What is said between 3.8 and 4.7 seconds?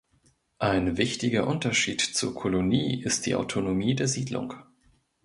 der Siedlung.